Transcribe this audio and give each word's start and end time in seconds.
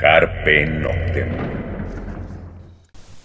Carpe 0.00 0.66
Noctem. 0.66 1.28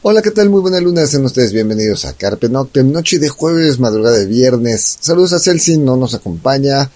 Hola, 0.01 0.21
¿qué 0.21 0.31
tal? 0.31 0.49
Muy 0.49 0.61
buena 0.61 0.79
luna, 0.79 1.05
sean 1.05 1.25
ustedes 1.25 1.53
bienvenidos 1.53 2.05
a 2.05 2.13
Carpe 2.13 2.49
Noctem, 2.49 2.91
noche 2.91 3.19
de 3.19 3.29
jueves, 3.29 3.79
madrugada 3.79 4.17
de 4.17 4.25
viernes. 4.25 4.97
Saludos 4.99 5.33
a 5.33 5.39
Celsin, 5.39 5.85
no 5.85 5.95
nos 5.95 6.15
acompaña, 6.15 6.89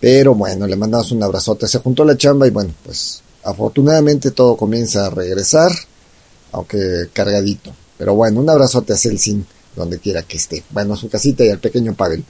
pero 0.00 0.34
bueno, 0.34 0.66
le 0.66 0.76
mandamos 0.76 1.10
un 1.10 1.22
abrazote. 1.22 1.66
Se 1.66 1.78
juntó 1.78 2.04
la 2.04 2.16
chamba 2.16 2.46
y 2.46 2.50
bueno, 2.50 2.72
pues 2.84 3.22
Afortunadamente 3.44 4.30
todo 4.30 4.56
comienza 4.56 5.06
a 5.06 5.10
regresar, 5.10 5.72
aunque 6.52 7.08
cargadito. 7.12 7.74
Pero 7.98 8.14
bueno, 8.14 8.40
un 8.40 8.48
abrazote 8.48 8.92
a 8.92 8.96
Celsin, 8.96 9.44
donde 9.76 9.98
quiera 9.98 10.22
que 10.22 10.36
esté. 10.36 10.62
Bueno, 10.70 10.94
a 10.94 10.96
su 10.96 11.08
casita 11.08 11.44
y 11.44 11.50
al 11.50 11.58
pequeño 11.58 11.94
Pavel. 11.94 12.24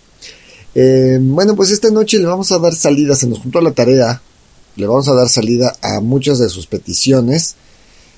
Eh, 0.74 1.18
bueno, 1.20 1.54
pues 1.54 1.70
esta 1.70 1.90
noche 1.90 2.18
le 2.18 2.26
vamos 2.26 2.50
a 2.52 2.58
dar 2.58 2.74
salida, 2.74 3.14
se 3.14 3.26
nos 3.26 3.40
juntó 3.40 3.60
la 3.60 3.72
tarea, 3.72 4.22
le 4.76 4.86
vamos 4.86 5.08
a 5.08 5.14
dar 5.14 5.28
salida 5.28 5.76
a 5.82 6.00
muchas 6.00 6.38
de 6.38 6.48
sus 6.48 6.66
peticiones. 6.66 7.56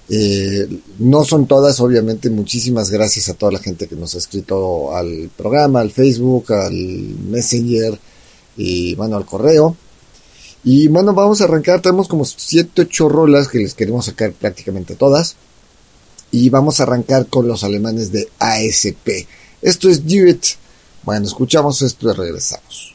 Eh, 0.09 0.69
no 0.99 1.25
son 1.25 1.47
todas, 1.47 1.81
obviamente, 1.81 2.31
muchísimas 2.31 2.91
gracias 2.91 3.29
a 3.29 3.35
toda 3.35 3.53
la 3.53 3.59
gente 3.59 3.89
que 3.89 3.97
nos 3.97 4.15
ha 4.15 4.19
escrito 4.19 4.95
al 4.95 5.31
programa, 5.37 5.81
al 5.81 5.91
Facebook, 5.91 6.53
al 6.53 6.75
Messenger 6.75 7.99
y 8.57 8.95
bueno, 8.95 9.17
al 9.17 9.25
correo. 9.25 9.77
Y 10.63 10.89
bueno, 10.89 11.13
vamos 11.13 11.41
a 11.41 11.45
arrancar. 11.45 11.81
Tenemos 11.83 12.09
como 12.09 12.25
7, 12.25 12.83
8 12.83 13.09
rolas 13.09 13.49
que 13.49 13.59
les 13.59 13.75
queremos 13.75 14.07
sacar 14.07 14.33
prácticamente 14.33 14.95
todas. 14.95 15.37
Y 16.37 16.51
vamos 16.51 16.81
a 16.81 16.83
arrancar 16.83 17.29
con 17.29 17.47
los 17.47 17.63
alemanes 17.63 18.11
de 18.11 18.29
ASP. 18.41 19.29
Esto 19.63 19.89
es 19.89 20.05
Do. 20.05 20.37
Bueno, 21.05 21.27
escuchamos 21.27 21.81
esto 21.81 22.11
y 22.11 22.13
regresamos. 22.13 22.94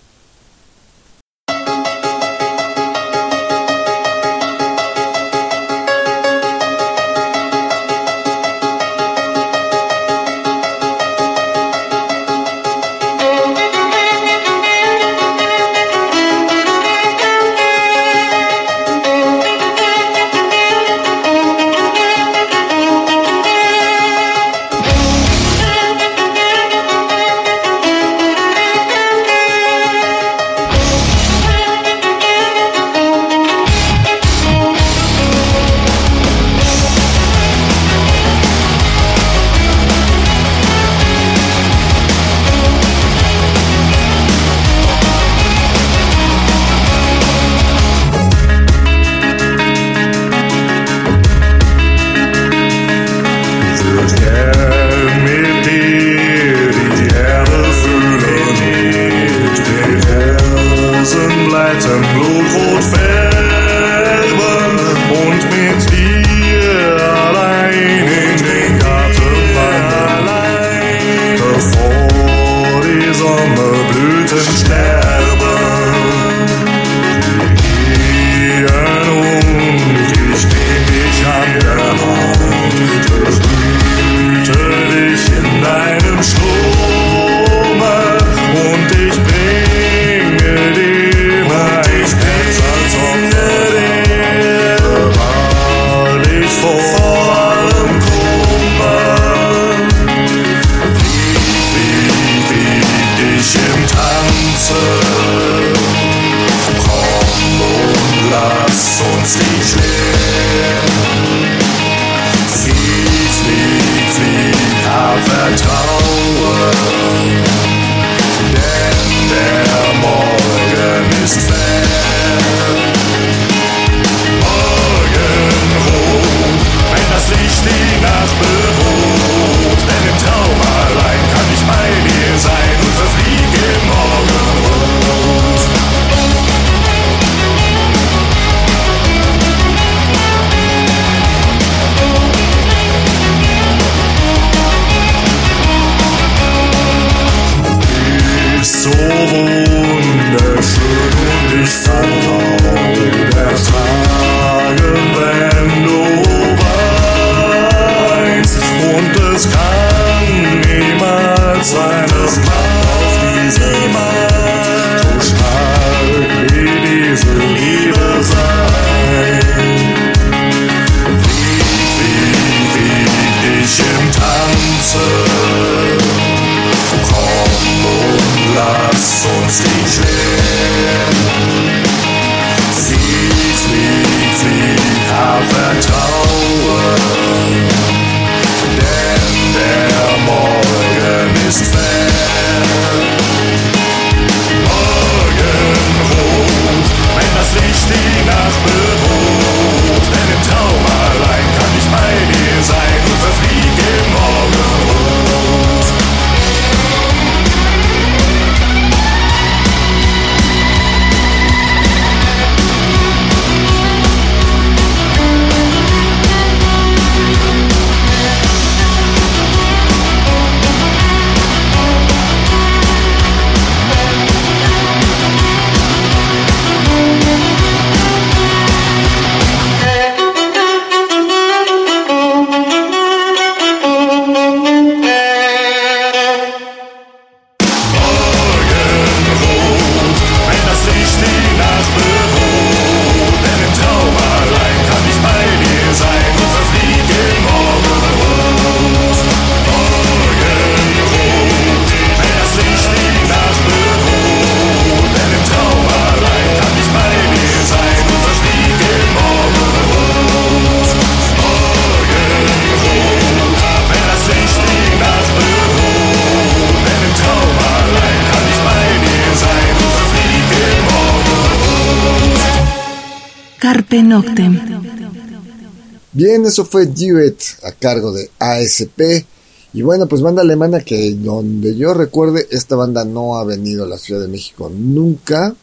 Bien, 276.12 276.45
eso 276.45 276.66
fue 276.66 276.88
Duet 276.88 277.38
a 277.63 277.71
cargo 277.71 278.12
de 278.12 278.30
ASP. 278.39 279.25
Y 279.74 279.81
bueno, 279.83 280.07
pues 280.07 280.21
banda 280.21 280.42
alemana 280.42 280.81
que 280.81 281.13
donde 281.13 281.75
yo 281.75 281.94
recuerde, 281.94 282.48
esta 282.50 282.75
banda 282.75 283.06
no 283.06 283.38
ha 283.38 283.44
venido 283.44 283.86
a 283.86 283.88
la 283.88 283.98
Ciudad 283.98 284.21
de 284.21 284.27
México 284.27 284.71
nunca. 284.74 285.56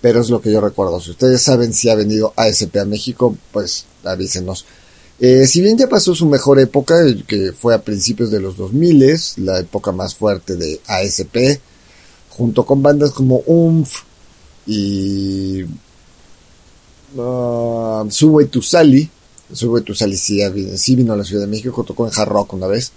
Pero 0.00 0.22
es 0.22 0.30
lo 0.30 0.40
que 0.40 0.50
yo 0.50 0.62
recuerdo. 0.62 0.98
Si 1.00 1.10
ustedes 1.10 1.42
saben 1.42 1.74
si 1.74 1.90
ha 1.90 1.94
venido 1.94 2.32
ASP 2.36 2.78
a 2.78 2.86
México, 2.86 3.36
pues 3.52 3.84
avísenos. 4.02 4.64
Eh, 5.18 5.46
si 5.46 5.60
bien 5.60 5.76
ya 5.76 5.86
pasó 5.86 6.14
su 6.14 6.24
mejor 6.24 6.58
época, 6.58 6.96
que 7.26 7.52
fue 7.52 7.74
a 7.74 7.82
principios 7.82 8.30
de 8.30 8.40
los 8.40 8.56
2000, 8.56 9.20
la 9.36 9.58
época 9.58 9.92
más 9.92 10.14
fuerte 10.14 10.56
de 10.56 10.80
ASP, 10.86 11.60
junto 12.30 12.64
con 12.64 12.82
bandas 12.82 13.10
como 13.10 13.42
UMF 13.44 14.04
y 14.66 15.66
uh, 17.16 18.08
Subway 18.10 18.46
to 18.46 18.62
Sally. 18.62 19.08
Subway 19.52 19.82
to 19.82 19.94
Sally 19.94 20.16
sí, 20.16 20.40
sí, 20.76 20.96
vino 20.96 21.12
a 21.12 21.16
la 21.16 21.24
Ciudad 21.24 21.42
de 21.42 21.48
México, 21.48 21.84
tocó 21.84 22.06
en 22.06 22.12
Hard 22.14 22.28
Rock 22.28 22.52
una 22.52 22.68
vez, 22.68 22.92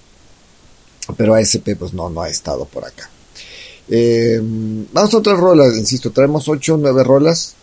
pero 1.18 1.34
ASP 1.34 1.76
pues 1.78 1.94
no, 1.94 2.10
no 2.10 2.22
ha 2.22 2.30
estado 2.30 2.66
por 2.66 2.86
acá. 2.86 3.10
Eh, 3.90 4.40
vamos 4.94 5.14
a 5.14 5.18
otras 5.18 5.40
rolas, 5.40 5.76
insisto, 5.76 6.12
traemos 6.12 6.48
8 6.48 6.76
o 6.76 6.78
9 6.78 7.04
rolas. 7.04 7.56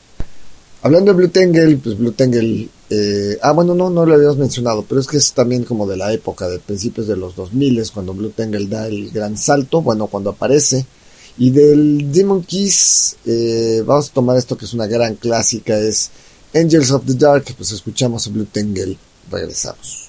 Hablando 0.83 1.13
de 1.13 1.19
Blue 1.19 1.29
Tangle, 1.29 1.77
pues 1.77 1.97
Blue 1.97 2.13
Tangle 2.13 2.69
eh, 2.93 3.39
ah, 3.43 3.53
bueno, 3.53 3.77
no, 3.77 3.89
no 3.89 4.05
lo 4.05 4.15
habíamos 4.15 4.37
mencionado, 4.37 4.85
pero 4.87 5.01
es 5.01 5.07
que 5.07 5.17
es 5.17 5.33
también 5.33 5.63
como 5.63 5.87
de 5.87 5.97
la 5.97 6.13
época, 6.13 6.49
de 6.49 6.59
principios 6.59 7.07
de 7.07 7.17
los 7.17 7.37
2000, 7.37 7.89
cuando 7.95 8.15
Blue 8.15 8.31
Tangle 8.31 8.67
da 8.67 8.89
el 8.89 9.11
gran 9.11 9.37
salto, 9.37 9.81
bueno, 9.81 10.09
cuando 10.09 10.31
aparece. 10.31 10.85
Y 11.39 11.51
del 11.51 12.11
Demon 12.11 12.43
Keys, 12.43 13.17
eh, 13.25 13.85
vamos 13.87 14.11
a 14.11 14.13
tomar 14.13 14.37
esto 14.37 14.59
que 14.59 14.65
es 14.65 14.75
una 14.75 14.89
gran 14.89 15.15
clásica, 15.15 15.79
es 15.79 16.11
Angels 16.53 16.91
of 16.91 17.07
the 17.07 17.17
Dark, 17.17 17.55
pues 17.57 17.71
escuchamos 17.71 18.27
a 18.27 18.31
Blue 18.31 18.47
Tangle, 18.53 18.97
regresamos. 19.31 20.09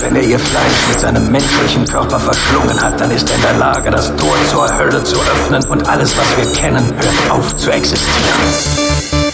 Wenn 0.00 0.16
er 0.16 0.22
ihr 0.22 0.38
Fleisch 0.38 0.88
mit 0.88 1.00
seinem 1.00 1.30
menschlichen 1.30 1.84
Körper 1.84 2.18
verschlungen 2.18 2.80
hat, 2.80 2.98
dann 2.98 3.10
ist 3.10 3.28
er 3.28 3.36
in 3.36 3.42
der 3.42 3.58
Lage, 3.58 3.90
das 3.90 4.06
Tor 4.16 4.34
zur 4.50 4.78
Hölle 4.78 5.04
zu 5.04 5.20
öffnen 5.20 5.62
und 5.66 5.86
alles, 5.86 6.16
was 6.16 6.36
wir 6.38 6.50
kennen, 6.54 6.86
hört 6.94 7.30
auf 7.30 7.54
zu 7.56 7.70
existieren. 7.70 9.27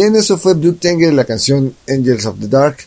Bien, 0.00 0.16
eso 0.16 0.38
fue 0.38 0.54
Blue 0.54 0.76
Tangle, 0.76 1.12
la 1.12 1.26
canción 1.26 1.74
Angels 1.86 2.24
of 2.24 2.40
the 2.40 2.48
Dark. 2.48 2.78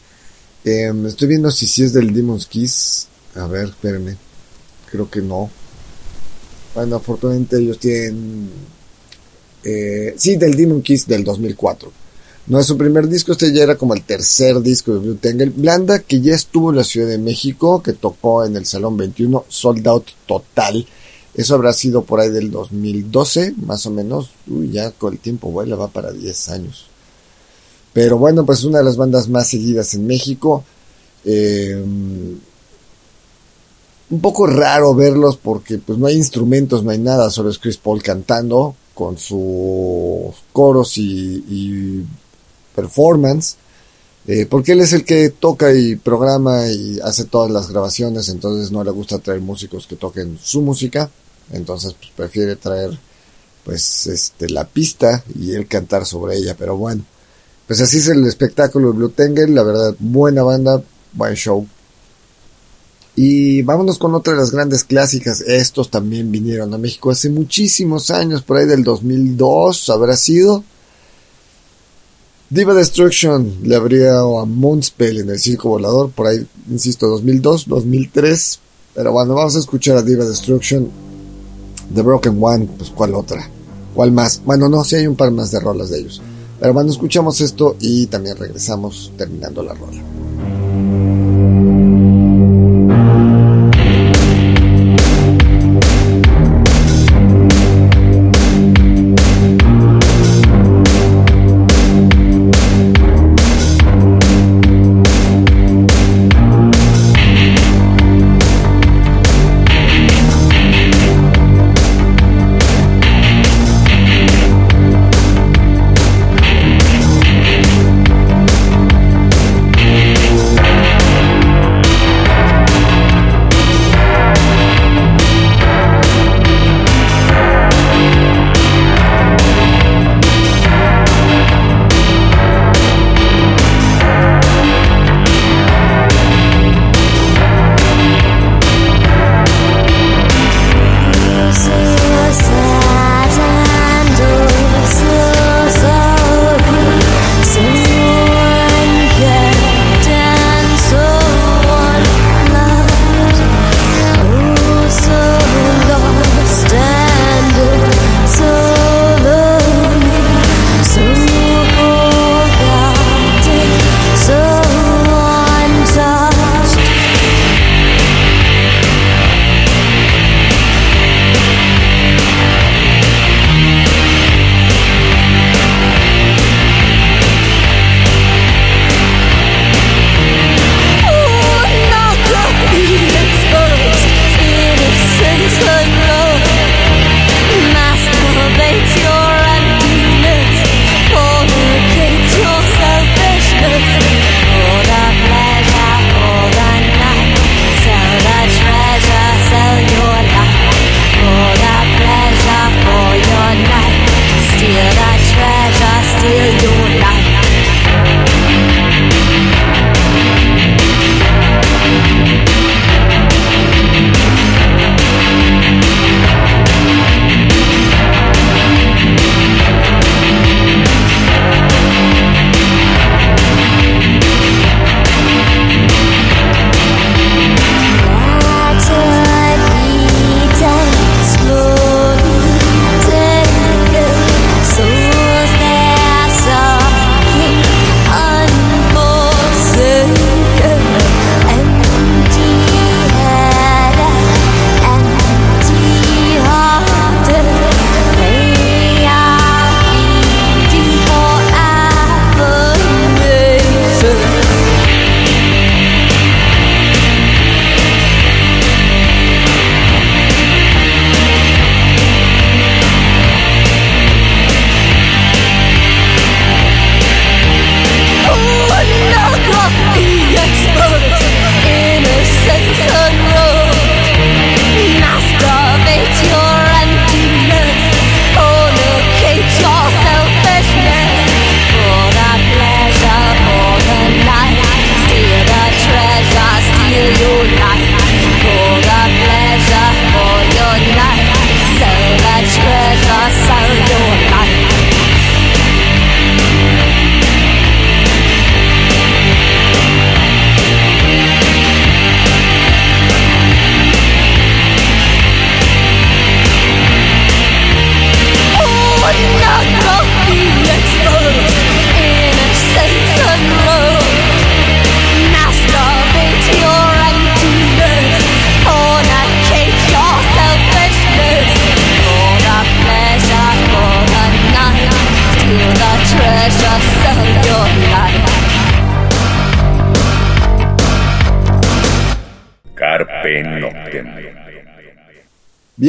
Em, 0.65 1.05
estoy 1.05 1.27
viendo 1.27 1.51
si 1.51 1.67
sí 1.67 1.83
es 1.83 1.93
del 1.93 2.11
Demon's 2.11 2.47
Kiss. 2.47 3.07
A 3.35 3.45
ver, 3.45 3.65
espérenme. 3.65 4.17
Creo 4.89 5.07
que 5.11 5.21
no. 5.21 5.47
Bueno, 6.73 6.95
afortunadamente 6.95 7.59
ellos 7.59 7.77
tienen... 7.77 8.49
Eh, 9.63 10.15
sí, 10.17 10.37
del 10.37 10.55
Demon 10.55 10.81
Kiss 10.81 11.05
del 11.05 11.23
2004. 11.23 11.91
No 12.47 12.59
es 12.59 12.65
su 12.65 12.75
primer 12.79 13.07
disco, 13.07 13.33
este 13.33 13.53
ya 13.53 13.61
era 13.61 13.75
como 13.75 13.93
el 13.93 14.01
tercer 14.01 14.59
disco 14.61 14.95
de 14.95 14.99
Blue 14.99 15.17
Tangle. 15.17 15.53
Blanda, 15.55 15.99
que 15.99 16.19
ya 16.19 16.33
estuvo 16.33 16.71
en 16.71 16.77
la 16.77 16.83
Ciudad 16.83 17.09
de 17.09 17.19
México, 17.19 17.83
que 17.83 17.93
tocó 17.93 18.43
en 18.43 18.55
el 18.55 18.65
Salón 18.65 18.97
21, 18.97 19.45
sold 19.49 19.87
out 19.87 20.07
total. 20.25 20.83
Eso 21.35 21.53
habrá 21.53 21.73
sido 21.73 22.05
por 22.05 22.21
ahí 22.21 22.31
del 22.31 22.49
2012, 22.49 23.53
más 23.57 23.85
o 23.85 23.91
menos. 23.91 24.31
Uy, 24.47 24.71
ya 24.71 24.89
con 24.89 25.13
el 25.13 25.19
tiempo 25.19 25.51
vuela, 25.51 25.75
va 25.75 25.89
para 25.89 26.11
10 26.11 26.49
años. 26.49 26.87
Pero 27.93 28.17
bueno, 28.17 28.45
pues 28.45 28.63
una 28.63 28.79
de 28.79 28.85
las 28.85 28.97
bandas 28.97 29.29
más 29.29 29.49
seguidas 29.49 29.93
en 29.93 30.07
México. 30.07 30.63
Eh, 31.25 31.81
un 34.13 34.21
poco 34.21 34.45
raro 34.45 34.93
verlos 34.93 35.37
porque 35.37 35.79
pues 35.79 35.97
no 35.97 36.05
hay 36.05 36.15
instrumentos, 36.15 36.83
no 36.83 36.91
hay 36.91 36.99
nada, 36.99 37.31
solo 37.31 37.49
es 37.49 37.57
Chris 37.57 37.77
Paul 37.77 38.03
cantando 38.03 38.75
con 38.93 39.17
sus 39.17 40.35
coros 40.51 40.97
y, 40.97 42.05
performance. 42.75 43.55
Eh, 44.25 44.45
porque 44.45 44.71
él 44.71 44.81
es 44.81 44.93
el 44.93 45.03
que 45.03 45.31
toca 45.31 45.73
y 45.73 45.95
programa 45.97 46.67
y 46.67 46.99
hace 47.03 47.25
todas 47.25 47.51
las 47.51 47.69
grabaciones, 47.69 48.29
entonces 48.29 48.71
no 48.71 48.83
le 48.83 48.91
gusta 48.91 49.19
traer 49.19 49.41
músicos 49.41 49.85
que 49.85 49.97
toquen 49.97 50.39
su 50.41 50.61
música, 50.61 51.09
entonces 51.51 51.93
pues, 51.93 52.11
prefiere 52.15 52.55
traer 52.55 52.97
pues 53.65 54.07
este 54.07 54.49
la 54.49 54.65
pista 54.65 55.23
y 55.37 55.51
él 55.51 55.67
cantar 55.67 56.05
sobre 56.05 56.37
ella, 56.37 56.55
pero 56.57 56.77
bueno, 56.77 57.03
pues 57.67 57.81
así 57.81 57.97
es 57.99 58.07
el 58.09 58.25
espectáculo 58.25 58.91
de 58.91 58.97
Blue 58.97 59.09
Tangle, 59.09 59.47
la 59.47 59.63
verdad, 59.63 59.95
buena 59.99 60.43
banda, 60.43 60.83
buen 61.13 61.35
show. 61.35 61.65
Y 63.15 63.61
vámonos 63.61 63.99
con 63.99 64.15
otra 64.15 64.33
de 64.33 64.39
las 64.39 64.51
grandes 64.51 64.83
clásicas. 64.83 65.41
Estos 65.41 65.91
también 65.91 66.31
vinieron 66.31 66.73
a 66.73 66.77
México 66.77 67.11
hace 67.11 67.29
muchísimos 67.29 68.09
años, 68.09 68.41
por 68.41 68.57
ahí 68.57 68.65
del 68.65 68.83
2002 68.83 69.89
habrá 69.89 70.15
sido. 70.15 70.63
Diva 72.49 72.73
Destruction 72.73 73.59
le 73.63 73.75
habría 73.75 74.19
a 74.19 74.45
Moonspell 74.45 75.19
en 75.19 75.29
el 75.29 75.39
circo 75.39 75.69
volador, 75.69 76.11
por 76.11 76.27
ahí, 76.27 76.45
insisto, 76.69 77.07
2002, 77.07 77.67
2003. 77.67 78.59
Pero 78.95 79.11
bueno, 79.11 79.33
vamos 79.33 79.55
a 79.55 79.59
escuchar 79.59 79.97
a 79.97 80.01
Diva 80.03 80.25
Destruction. 80.25 80.89
The 81.93 82.01
Broken 82.01 82.37
One, 82.39 82.69
pues 82.77 82.89
cuál 82.89 83.15
otra, 83.15 83.49
cuál 83.93 84.11
más. 84.11 84.41
Bueno, 84.43 84.69
no, 84.69 84.83
si 84.83 84.95
hay 84.95 85.07
un 85.07 85.15
par 85.15 85.31
más 85.31 85.51
de 85.51 85.59
rolas 85.59 85.89
de 85.89 85.99
ellos. 85.99 86.21
Pero 86.63 86.75
bueno, 86.75 86.91
escuchamos 86.91 87.41
esto 87.41 87.75
y 87.81 88.05
también 88.07 88.37
regresamos 88.37 89.11
terminando 89.17 89.61
la 89.63 89.73
rola. 89.73 91.12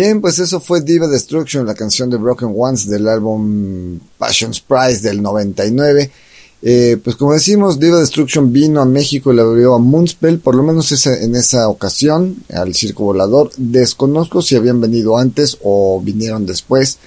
Bien, 0.04 0.20
pues 0.20 0.38
eso 0.38 0.60
fue 0.60 0.82
Diva 0.82 1.08
Destruction, 1.08 1.64
la 1.64 1.74
canción 1.74 2.10
de 2.10 2.18
Broken 2.18 2.52
Ones 2.54 2.86
del 2.86 3.08
álbum 3.08 3.98
Passion's 4.18 4.60
Prize 4.60 5.00
del 5.00 5.22
99. 5.22 6.10
Eh, 6.60 6.98
pues 7.02 7.16
como 7.16 7.32
decimos, 7.32 7.80
Diva 7.80 8.00
Destruction 8.00 8.52
vino 8.52 8.82
a 8.82 8.84
México 8.84 9.32
y 9.32 9.36
le 9.36 9.40
abrió 9.40 9.74
a 9.74 9.78
Moonspell, 9.78 10.40
por 10.40 10.56
lo 10.56 10.62
menos 10.62 11.06
en 11.06 11.34
esa 11.34 11.70
ocasión, 11.70 12.36
al 12.52 12.74
Circo 12.74 13.04
Volador. 13.04 13.50
Desconozco 13.56 14.42
si 14.42 14.56
habían 14.56 14.78
venido 14.78 15.16
antes 15.16 15.56
o 15.62 15.98
vinieron 16.04 16.44
después. 16.44 16.98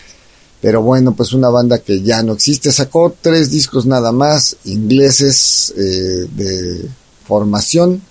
Pero 0.60 0.82
bueno, 0.82 1.14
pues 1.14 1.34
una 1.34 1.50
banda 1.50 1.78
que 1.78 2.02
ya 2.02 2.24
no 2.24 2.34
existe. 2.34 2.72
Sacó 2.72 3.16
tres 3.22 3.52
discos 3.52 3.86
nada 3.86 4.12
más, 4.12 4.58
ingleses 4.66 5.72
eh, 5.78 6.28
de 6.36 6.90
formación. 7.28 8.02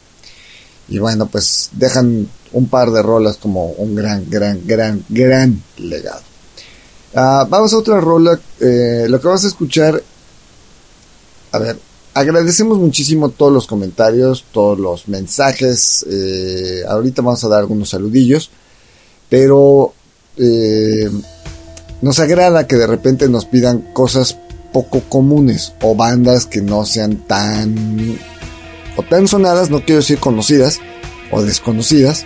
Y 0.88 1.00
bueno, 1.00 1.26
pues 1.26 1.70
dejan 1.72 2.28
un 2.56 2.68
par 2.68 2.90
de 2.90 3.02
rolas 3.02 3.36
como 3.36 3.66
un 3.66 3.94
gran, 3.94 4.24
gran, 4.30 4.62
gran, 4.64 5.04
gran 5.10 5.62
legado. 5.76 6.22
Ah, 7.14 7.46
vamos 7.48 7.72
a 7.74 7.78
otra 7.78 8.00
rola. 8.00 8.40
Eh, 8.60 9.06
lo 9.08 9.20
que 9.20 9.28
vas 9.28 9.44
a 9.44 9.48
escuchar. 9.48 10.02
A 11.52 11.58
ver, 11.58 11.78
agradecemos 12.14 12.78
muchísimo 12.78 13.28
todos 13.28 13.52
los 13.52 13.66
comentarios, 13.66 14.44
todos 14.52 14.78
los 14.78 15.06
mensajes. 15.06 16.06
Eh, 16.10 16.82
ahorita 16.88 17.20
vamos 17.20 17.44
a 17.44 17.48
dar 17.48 17.60
algunos 17.60 17.90
saludillos. 17.90 18.50
Pero 19.28 19.92
nos 22.00 22.18
agrada 22.18 22.66
que 22.66 22.76
de 22.76 22.86
repente 22.86 23.28
nos 23.28 23.44
pidan 23.44 23.92
cosas 23.92 24.38
poco 24.72 25.02
comunes 25.08 25.74
o 25.82 25.94
bandas 25.94 26.46
que 26.46 26.62
no 26.62 26.84
sean 26.86 27.26
tan 27.26 28.18
o 28.96 29.02
tan 29.02 29.28
sonadas, 29.28 29.70
no 29.70 29.84
quiero 29.84 30.00
decir 30.00 30.18
conocidas 30.18 30.80
o 31.30 31.42
desconocidas, 31.42 32.24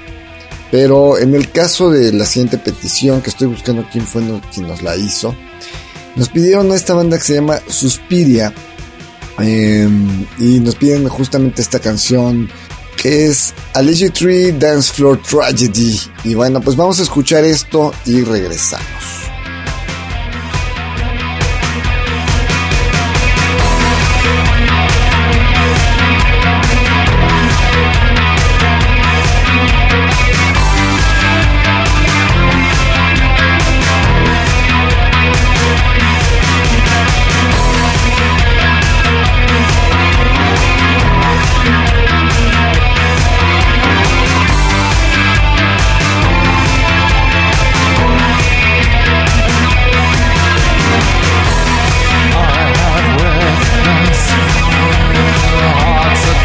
pero 0.70 1.18
en 1.18 1.34
el 1.34 1.50
caso 1.50 1.90
de 1.90 2.12
la 2.12 2.24
siguiente 2.24 2.58
petición 2.58 3.22
que 3.22 3.30
estoy 3.30 3.48
buscando 3.48 3.84
quién 3.90 4.06
fue 4.06 4.22
quien 4.52 4.68
nos 4.68 4.82
la 4.82 4.96
hizo, 4.96 5.34
nos 6.16 6.28
pidieron 6.28 6.72
esta 6.72 6.94
banda 6.94 7.18
que 7.18 7.24
se 7.24 7.34
llama 7.34 7.60
Suspiria 7.68 8.52
em, 9.38 10.26
y 10.38 10.60
nos 10.60 10.76
piden 10.76 11.08
justamente 11.08 11.62
esta 11.62 11.78
canción 11.78 12.48
que 12.96 13.26
es 13.26 13.54
Allegiant 13.74 14.14
Tree 14.14 14.52
Dance 14.52 14.92
Floor 14.92 15.20
Tragedy 15.22 15.98
y 16.24 16.34
bueno 16.34 16.60
pues 16.60 16.76
vamos 16.76 17.00
a 17.00 17.02
escuchar 17.02 17.44
esto 17.44 17.92
y 18.04 18.22
regresamos. 18.22 19.19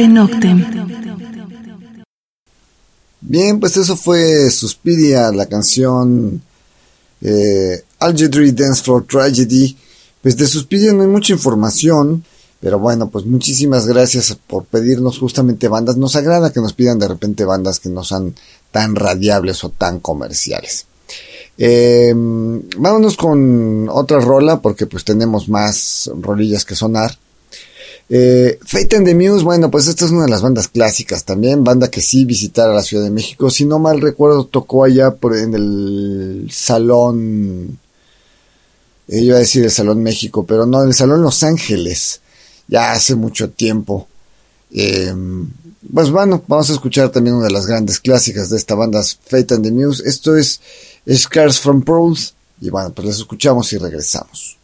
Carpe 0.00 0.08
Noctem. 0.08 0.64
Bien, 3.20 3.60
pues 3.60 3.76
eso 3.76 3.96
fue 3.96 4.50
Suspiria, 4.50 5.30
la 5.30 5.46
canción 5.46 6.40
eh, 7.20 7.82
Algebra 7.98 8.50
Dance 8.52 8.82
for 8.82 9.06
Tragedy. 9.06 9.76
Pues 10.22 10.36
de 10.38 10.46
Suspiria 10.46 10.92
no 10.94 11.02
hay 11.02 11.08
mucha 11.08 11.34
información, 11.34 12.24
pero 12.60 12.78
bueno, 12.78 13.10
pues 13.10 13.26
muchísimas 13.26 13.86
gracias 13.86 14.36
por 14.46 14.64
pedirnos 14.64 15.18
justamente 15.18 15.68
bandas. 15.68 15.98
Nos 15.98 16.16
agrada 16.16 16.52
que 16.52 16.60
nos 16.60 16.72
pidan 16.72 16.98
de 16.98 17.08
repente 17.08 17.44
bandas 17.44 17.78
que 17.78 17.90
no 17.90 18.02
sean 18.02 18.34
tan 18.70 18.96
radiables 18.96 19.62
o 19.64 19.68
tan 19.68 20.00
comerciales. 20.00 20.86
Eh, 21.58 22.14
vámonos 22.14 23.18
con 23.18 23.86
otra 23.90 24.18
rola 24.20 24.62
porque 24.62 24.86
pues 24.86 25.04
tenemos 25.04 25.48
más 25.50 26.10
rolillas 26.22 26.64
que 26.64 26.74
sonar. 26.74 27.18
Eh, 28.12 28.58
Fate 28.66 28.96
and 28.96 29.06
the 29.06 29.14
Muse, 29.14 29.44
bueno, 29.44 29.70
pues 29.70 29.86
esta 29.86 30.04
es 30.04 30.10
una 30.10 30.24
de 30.24 30.30
las 30.30 30.42
bandas 30.42 30.66
clásicas 30.66 31.24
también, 31.24 31.62
banda 31.62 31.88
que 31.92 32.00
sí 32.00 32.24
visitara 32.24 32.74
la 32.74 32.82
Ciudad 32.82 33.04
de 33.04 33.10
México, 33.10 33.50
si 33.50 33.64
no 33.64 33.78
mal 33.78 34.00
recuerdo 34.00 34.46
tocó 34.46 34.82
allá 34.82 35.12
por, 35.12 35.36
en 35.36 35.54
el 35.54 36.48
Salón, 36.50 37.78
eh, 39.06 39.20
iba 39.20 39.36
a 39.36 39.40
decir 39.40 39.62
el 39.62 39.70
Salón 39.70 40.02
México, 40.02 40.44
pero 40.44 40.66
no, 40.66 40.82
en 40.82 40.88
el 40.88 40.94
Salón 40.94 41.22
Los 41.22 41.44
Ángeles, 41.44 42.20
ya 42.66 42.90
hace 42.90 43.14
mucho 43.14 43.50
tiempo. 43.50 44.08
Eh, 44.72 45.14
pues 45.94 46.10
bueno, 46.10 46.42
vamos 46.48 46.68
a 46.68 46.72
escuchar 46.72 47.10
también 47.10 47.36
una 47.36 47.46
de 47.46 47.52
las 47.52 47.66
grandes 47.66 48.00
clásicas 48.00 48.50
de 48.50 48.56
esta 48.56 48.74
banda, 48.74 49.04
Fate 49.04 49.54
and 49.54 49.62
the 49.62 49.70
Muse, 49.70 50.02
esto 50.04 50.36
es 50.36 50.60
Scars 51.08 51.60
from 51.60 51.82
Pearls, 51.82 52.34
y 52.60 52.70
bueno, 52.70 52.90
pues 52.90 53.06
les 53.06 53.16
escuchamos 53.18 53.72
y 53.72 53.78
regresamos. 53.78 54.59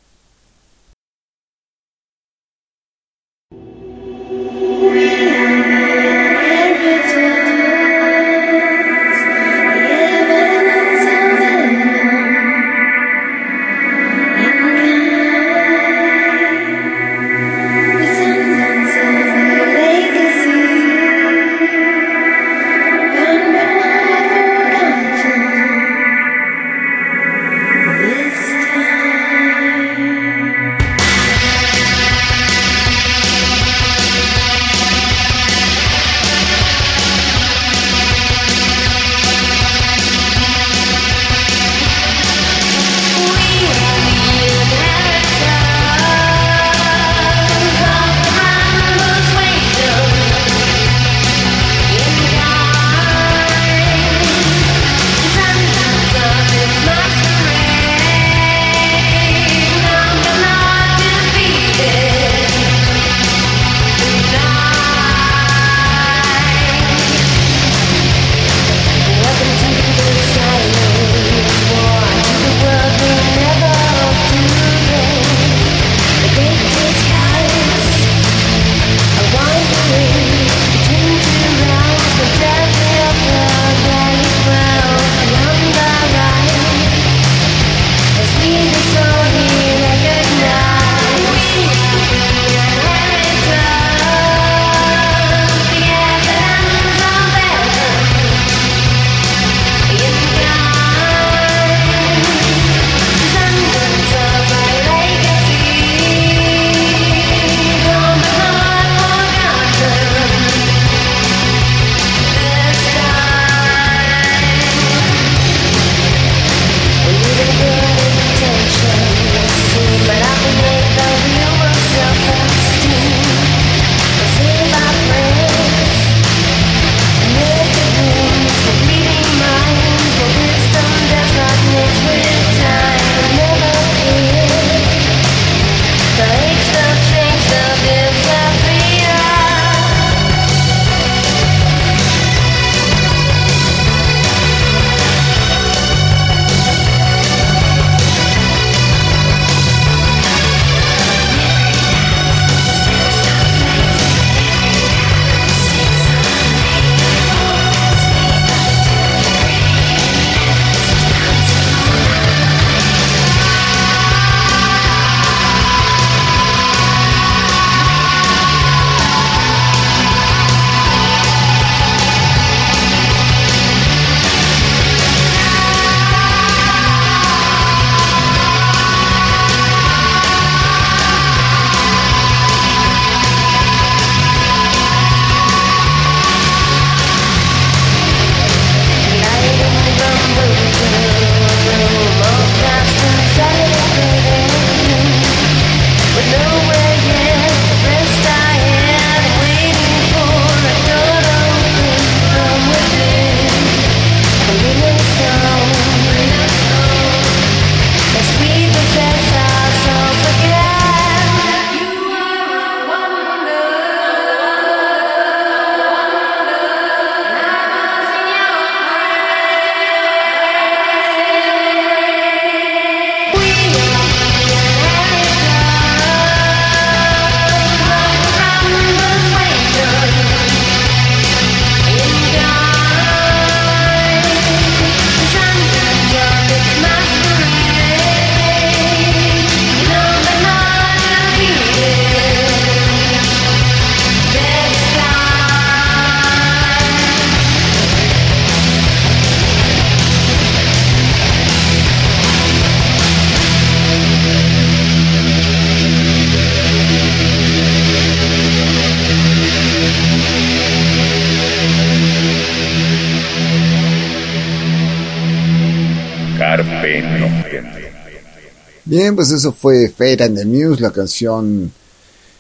Pues 269.15 269.31
eso 269.31 269.53
fue 269.53 269.89
Fate 269.89 270.25
and 270.25 270.39
the 270.39 270.45
Muse, 270.45 270.81
la 270.81 270.93
canción 270.93 271.71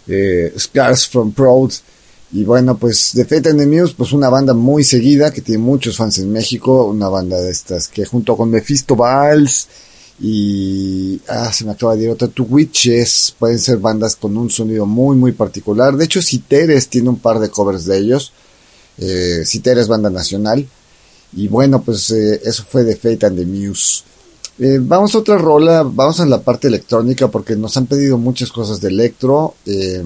eh, 0.08 0.52
Scars 0.58 1.08
from 1.08 1.32
Proud. 1.32 1.72
Y 2.32 2.44
bueno, 2.44 2.76
pues 2.76 3.12
de 3.14 3.24
Fate 3.24 3.50
and 3.50 3.60
the 3.60 3.66
Muse, 3.66 3.94
pues 3.96 4.12
una 4.12 4.28
banda 4.28 4.52
muy 4.52 4.82
seguida 4.82 5.30
que 5.30 5.42
tiene 5.42 5.62
muchos 5.62 5.96
fans 5.96 6.18
en 6.18 6.32
México, 6.32 6.84
una 6.86 7.08
banda 7.08 7.40
de 7.40 7.50
estas 7.50 7.88
que 7.88 8.04
junto 8.04 8.36
con 8.36 8.50
Mephisto 8.50 8.96
Valls 8.96 9.68
y 10.18 11.20
ah, 11.28 11.52
se 11.52 11.64
me 11.64 11.72
acaba 11.72 11.94
de 11.94 12.04
ir 12.04 12.10
otra, 12.10 12.28
Two 12.28 12.46
Witches, 12.48 13.34
pueden 13.38 13.58
ser 13.58 13.78
bandas 13.78 14.16
con 14.16 14.36
un 14.36 14.50
sonido 14.50 14.86
muy 14.86 15.14
muy 15.16 15.32
particular. 15.32 15.96
De 15.96 16.04
hecho, 16.04 16.22
Citeres 16.22 16.88
tiene 16.88 17.10
un 17.10 17.18
par 17.18 17.38
de 17.38 17.50
covers 17.50 17.84
de 17.84 17.98
ellos. 17.98 18.32
Eh, 18.98 19.42
Citeres 19.44 19.88
banda 19.88 20.10
nacional. 20.10 20.66
Y 21.34 21.48
bueno, 21.48 21.82
pues 21.82 22.10
eh, 22.10 22.40
eso 22.44 22.64
fue 22.68 22.84
de 22.84 22.96
Fate 22.96 23.26
and 23.26 23.38
the 23.38 23.44
Muse. 23.44 24.04
Eh, 24.58 24.78
vamos 24.80 25.14
a 25.14 25.18
otra 25.18 25.36
rola, 25.36 25.82
vamos 25.82 26.18
a 26.20 26.26
la 26.26 26.40
parte 26.40 26.68
electrónica 26.68 27.28
porque 27.28 27.56
nos 27.56 27.76
han 27.76 27.86
pedido 27.86 28.16
muchas 28.16 28.50
cosas 28.50 28.80
de 28.80 28.88
electro, 28.88 29.54
eh, 29.66 30.02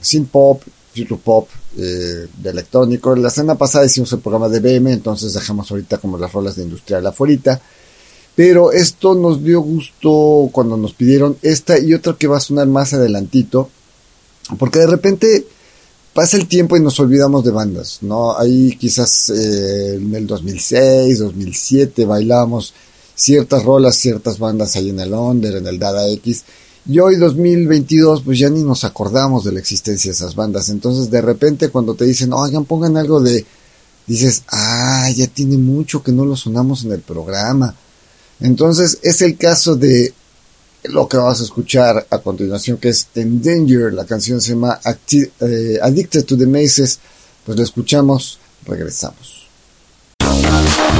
synth 0.00 0.30
pop, 0.30 0.62
future 0.94 1.20
pop, 1.22 1.48
eh, 1.76 2.28
de 2.36 2.50
electrónico. 2.50 3.16
La 3.16 3.30
semana 3.30 3.58
pasada 3.58 3.86
hicimos 3.86 4.12
el 4.12 4.20
programa 4.20 4.48
de 4.48 4.60
BM, 4.60 4.92
entonces 4.92 5.34
dejamos 5.34 5.70
ahorita 5.70 5.98
como 5.98 6.18
las 6.18 6.32
rolas 6.32 6.56
de 6.56 6.62
industrial 6.62 7.06
afuera. 7.06 7.60
Pero 8.36 8.72
esto 8.72 9.14
nos 9.14 9.42
dio 9.42 9.60
gusto 9.60 10.48
cuando 10.52 10.76
nos 10.76 10.94
pidieron 10.94 11.36
esta 11.42 11.78
y 11.78 11.92
otra 11.92 12.14
que 12.18 12.28
va 12.28 12.36
a 12.36 12.40
sonar 12.40 12.68
más 12.68 12.94
adelantito, 12.94 13.68
porque 14.56 14.78
de 14.78 14.86
repente 14.86 15.46
pasa 16.14 16.36
el 16.36 16.46
tiempo 16.46 16.76
y 16.76 16.80
nos 16.80 16.98
olvidamos 17.00 17.44
de 17.44 17.50
bandas, 17.50 17.98
¿no? 18.02 18.36
Ahí 18.38 18.76
quizás 18.76 19.30
eh, 19.30 19.94
en 19.96 20.14
el 20.14 20.26
2006, 20.26 21.18
2007 21.18 22.04
bailábamos 22.04 22.72
ciertas 23.14 23.64
rolas, 23.64 23.96
ciertas 23.96 24.38
bandas 24.38 24.76
ahí 24.76 24.90
en 24.90 25.00
el 25.00 25.12
Under, 25.12 25.56
en 25.56 25.66
el 25.66 25.78
Dada 25.78 26.08
X. 26.08 26.44
Y 26.86 26.98
hoy 26.98 27.16
2022 27.16 28.22
pues 28.22 28.38
ya 28.38 28.48
ni 28.48 28.62
nos 28.62 28.84
acordamos 28.84 29.44
de 29.44 29.52
la 29.52 29.60
existencia 29.60 30.10
de 30.10 30.14
esas 30.14 30.34
bandas. 30.34 30.68
Entonces 30.70 31.10
de 31.10 31.20
repente 31.20 31.68
cuando 31.68 31.94
te 31.94 32.04
dicen, 32.04 32.32
oigan, 32.32 32.64
pongan 32.64 32.96
algo 32.96 33.20
de... 33.20 33.44
Dices, 34.06 34.42
ah, 34.48 35.08
ya 35.14 35.28
tiene 35.28 35.56
mucho 35.56 36.02
que 36.02 36.10
no 36.10 36.24
lo 36.24 36.34
sonamos 36.34 36.84
en 36.84 36.92
el 36.92 37.00
programa. 37.00 37.76
Entonces 38.40 38.98
es 39.02 39.22
el 39.22 39.36
caso 39.36 39.76
de 39.76 40.12
lo 40.84 41.08
que 41.08 41.16
vamos 41.16 41.40
a 41.40 41.44
escuchar 41.44 42.06
a 42.10 42.18
continuación, 42.18 42.78
que 42.78 42.88
es 42.88 43.08
Endanger. 43.14 43.92
La 43.92 44.06
canción 44.06 44.40
se 44.40 44.50
llama 44.50 44.80
eh, 44.84 45.78
Addicted 45.80 46.24
to 46.24 46.36
the 46.36 46.46
Mazes. 46.46 46.98
Pues 47.44 47.56
lo 47.56 47.64
escuchamos, 47.64 48.38
regresamos. 48.66 49.39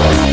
We'll 0.01 0.31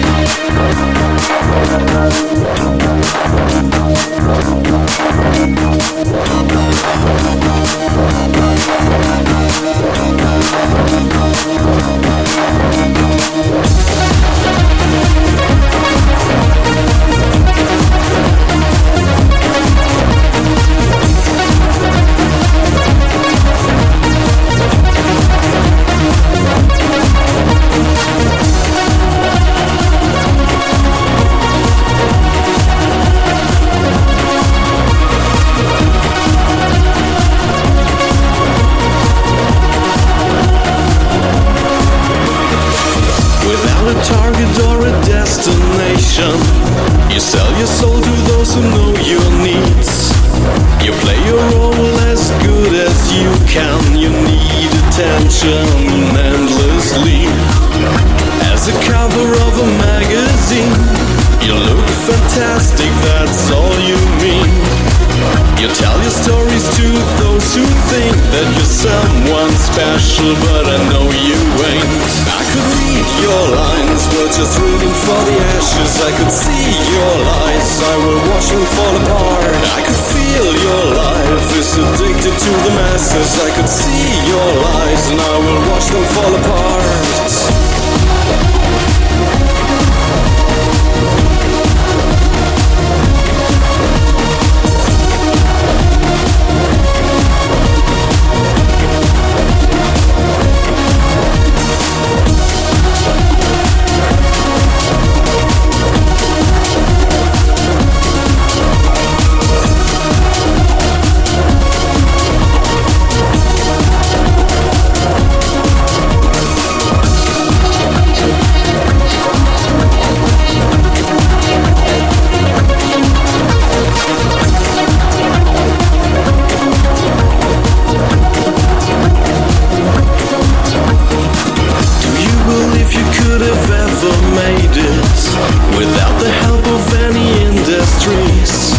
industries? 138.08 138.72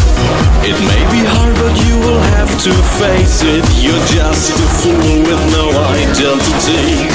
It 0.65 0.77
may 0.85 1.03
be 1.11 1.21
hard, 1.25 1.55
but 1.55 1.75
you 1.87 1.97
will 1.99 2.19
have 2.35 2.51
to 2.63 2.73
face 2.99 3.41
it. 3.43 3.63
You're 3.81 4.05
just 4.07 4.51
a 4.51 4.67
fool 4.81 5.19
with 5.23 5.41
no 5.53 5.69
identity. 5.69 7.07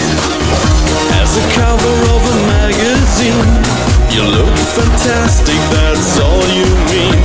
As 1.21 1.37
a 1.37 1.45
cover 1.55 1.95
of 2.15 2.23
a 2.23 2.37
magazine, 2.47 3.94
you 4.15 4.23
look 4.23 4.55
fantastic, 4.79 5.59
that's 5.75 6.23
all 6.23 6.47
you 6.55 6.71
mean. 6.87 7.19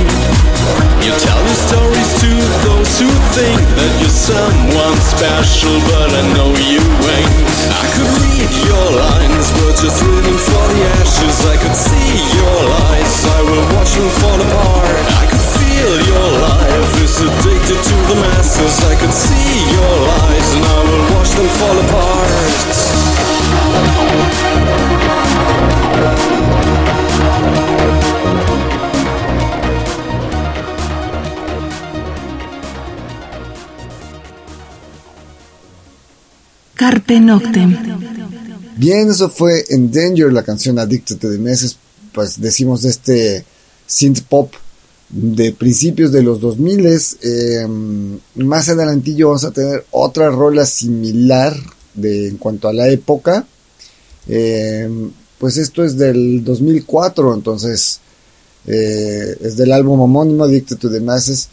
You 1.06 1.14
tell 1.22 1.38
your 1.38 1.60
stories 1.70 2.10
to 2.18 2.30
those 2.66 2.90
who 2.98 3.06
think 3.30 3.62
that 3.78 3.92
you're 4.02 4.10
someone 4.10 4.98
special, 4.98 5.70
but 5.86 6.10
I 6.10 6.22
know 6.34 6.50
you 6.50 6.82
ain't. 6.82 7.46
I 7.78 7.86
could 7.94 8.10
read 8.10 8.50
your 8.66 8.86
lines, 9.06 9.54
but 9.54 9.78
just 9.78 10.02
rooting 10.02 10.34
for 10.34 10.64
the 10.66 10.82
ashes. 10.98 11.38
I 11.46 11.56
could 11.62 11.78
see 11.78 12.10
your 12.34 12.58
lies, 12.74 13.14
I 13.38 13.40
will 13.46 13.66
watch 13.78 13.94
them 13.94 14.10
fall 14.18 14.40
apart. 14.42 14.98
I 15.14 15.30
could 15.30 15.46
feel 15.62 15.94
your 15.94 16.28
life 16.42 16.90
is 17.06 17.22
addicted 17.22 17.78
to 17.86 17.96
the 18.10 18.18
masses. 18.18 18.82
I 18.82 18.98
could 18.98 19.14
see 19.14 19.62
your 19.78 19.94
lies, 20.10 20.48
and 20.58 20.64
I 20.66 20.78
will 20.90 21.04
watch 21.14 21.30
them 21.38 21.46
fall 21.54 21.78
apart. 21.86 22.50
Carpe 36.90 37.20
Noctem. 37.20 37.76
Bien, 38.76 39.08
eso 39.10 39.30
fue 39.30 39.64
Endanger, 39.68 40.32
la 40.32 40.42
canción 40.42 40.76
to 40.76 41.16
the 41.16 41.38
Meses, 41.38 41.76
pues 42.12 42.40
decimos 42.40 42.82
de 42.82 42.90
este 42.90 43.44
synth 43.86 44.22
pop 44.22 44.52
de 45.08 45.52
principios 45.52 46.12
de 46.12 46.22
los 46.22 46.40
2000 46.40 46.86
eh, 47.22 47.66
más 48.36 48.68
adelantillo 48.68 49.28
vamos 49.28 49.44
a 49.44 49.50
tener 49.50 49.84
otra 49.90 50.30
rola 50.30 50.64
similar 50.64 51.56
de, 51.94 52.28
en 52.28 52.36
cuanto 52.36 52.68
a 52.68 52.72
la 52.72 52.88
época 52.88 53.44
eh, 54.28 54.88
pues 55.38 55.56
esto 55.56 55.82
es 55.82 55.98
del 55.98 56.44
2004 56.44 57.34
entonces 57.34 58.00
Eh, 58.66 59.36
es 59.40 59.56
del 59.56 59.72
álbum 59.72 60.00
homónimo 60.00 60.44
Addicted 60.44 60.76
to 60.76 60.90
the 60.90 61.00
Masses. 61.00 61.48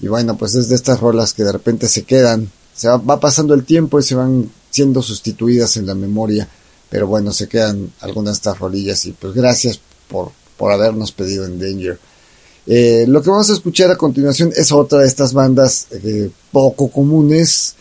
Y 0.00 0.08
bueno, 0.08 0.36
pues 0.36 0.54
es 0.54 0.68
de 0.68 0.74
estas 0.74 1.00
rolas 1.00 1.32
que 1.32 1.44
de 1.44 1.52
repente 1.52 1.88
se 1.88 2.02
quedan. 2.02 2.50
Se 2.74 2.88
va, 2.88 2.96
va 2.96 3.20
pasando 3.20 3.54
el 3.54 3.64
tiempo 3.64 3.98
y 3.98 4.02
se 4.02 4.14
van 4.14 4.50
siendo 4.70 5.02
sustituidas 5.02 5.76
en 5.76 5.86
la 5.86 5.94
memoria. 5.94 6.48
Pero 6.88 7.06
bueno, 7.06 7.32
se 7.32 7.48
quedan 7.48 7.92
algunas 8.00 8.34
de 8.34 8.36
estas 8.36 8.58
rolillas. 8.58 9.04
Y 9.06 9.12
pues 9.12 9.32
gracias 9.34 9.80
por, 10.08 10.32
por 10.56 10.72
habernos 10.72 11.12
pedido 11.12 11.46
en 11.46 11.58
Danger. 11.58 11.98
Eh, 12.66 13.06
lo 13.08 13.22
que 13.22 13.30
vamos 13.30 13.50
a 13.50 13.54
escuchar 13.54 13.90
a 13.90 13.96
continuación 13.96 14.52
es 14.54 14.70
otra 14.70 15.00
de 15.00 15.06
estas 15.06 15.32
bandas 15.32 15.88
eh, 15.90 16.30
poco 16.52 16.88
comunes, 16.88 17.74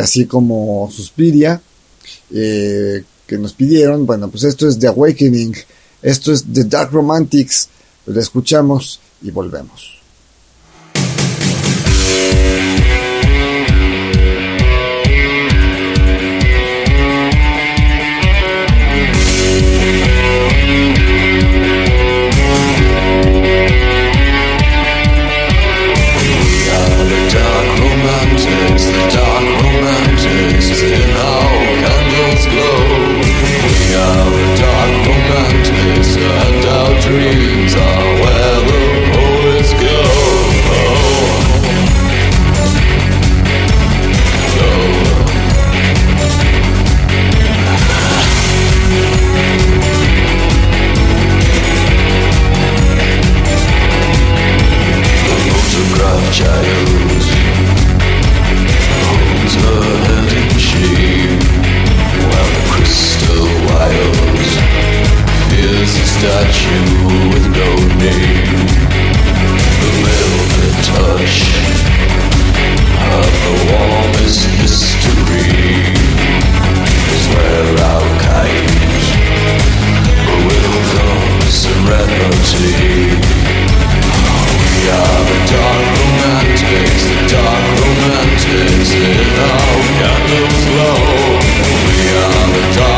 así 0.00 0.26
como 0.26 0.90
Suspiria, 0.92 1.60
eh, 2.30 3.04
que 3.26 3.38
nos 3.38 3.52
pidieron. 3.52 4.06
Bueno, 4.06 4.28
pues 4.28 4.44
esto 4.44 4.68
es 4.68 4.78
The 4.78 4.88
Awakening, 4.88 5.54
esto 6.02 6.32
es 6.32 6.44
The 6.52 6.64
Dark 6.64 6.92
Romantics. 6.92 7.68
Lo 8.06 8.20
escuchamos 8.20 9.00
y 9.22 9.30
volvemos. 9.30 9.97
Cast 36.14 36.66
out 36.68 37.02
dreams. 37.02 37.87
A 66.18 66.20
statue 66.20 67.30
with 67.32 67.46
no 67.46 67.70
name. 67.98 68.66
The 69.82 69.90
velvet 70.04 70.76
touch 70.84 71.38
of 73.14 73.32
the 73.44 73.54
warmest 73.70 74.42
mystery 74.58 75.48
is 77.14 77.24
where. 77.34 77.58
We 84.78 84.94
are 84.94 85.22
the 85.28 85.38
dark 85.52 85.86
romantics, 86.00 87.02
the 87.04 87.18
dark 87.28 87.64
romantics 87.80 88.90
in 88.94 89.28
our 89.36 89.80
candles 89.98 90.64
glow. 90.66 90.98
We 91.86 91.98
are 92.24 92.46
the 92.54 92.64
dark 92.76 92.97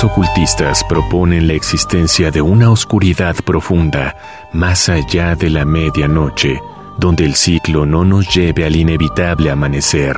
Algunos 0.00 0.18
ocultistas 0.18 0.82
proponen 0.84 1.46
la 1.46 1.52
existencia 1.52 2.30
de 2.30 2.40
una 2.40 2.70
oscuridad 2.70 3.36
profunda 3.44 4.16
más 4.50 4.88
allá 4.88 5.34
de 5.34 5.50
la 5.50 5.66
medianoche, 5.66 6.58
donde 6.96 7.26
el 7.26 7.34
ciclo 7.34 7.84
no 7.84 8.02
nos 8.02 8.34
lleve 8.34 8.64
al 8.64 8.76
inevitable 8.76 9.50
amanecer. 9.50 10.16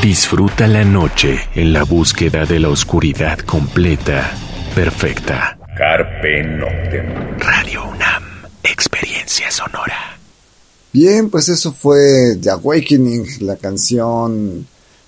Disfruta 0.00 0.68
la 0.68 0.84
noche 0.84 1.40
en 1.56 1.72
la 1.72 1.82
búsqueda 1.82 2.46
de 2.46 2.60
la 2.60 2.68
oscuridad 2.68 3.40
completa, 3.40 4.30
perfecta. 4.72 5.58
Carpe 5.76 6.44
Noctem. 6.44 7.36
Radio 7.38 7.88
UNAM, 7.88 8.22
experiencia 8.62 9.50
sonora. 9.50 10.16
Bien, 10.92 11.28
pues 11.28 11.48
eso 11.48 11.72
fue 11.72 12.36
The 12.40 12.50
Awakening, 12.50 13.26
la 13.40 13.56
canción 13.56 14.64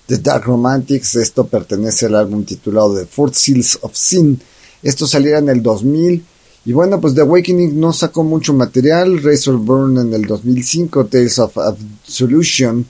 The 0.07 0.17
Dark 0.17 0.45
Romantics. 0.45 1.15
Esto 1.15 1.47
pertenece 1.47 2.07
al 2.07 2.15
álbum 2.15 2.43
titulado 2.43 2.97
The 2.97 3.05
Fourth 3.05 3.35
Seals 3.35 3.79
of 3.81 3.95
Sin. 3.95 4.39
Esto 4.81 5.05
saliera 5.05 5.39
en 5.39 5.49
el 5.49 5.61
2000. 5.61 6.23
Y 6.65 6.73
bueno, 6.73 6.99
pues 6.99 7.13
The 7.13 7.21
Awakening 7.21 7.79
no 7.79 7.93
sacó 7.93 8.23
mucho 8.23 8.53
material. 8.53 9.21
Razor 9.23 9.57
Burn 9.57 9.97
en 9.99 10.13
el 10.13 10.25
2005, 10.25 11.05
Tales 11.05 11.39
of 11.39 11.57
Absolution 11.57 12.85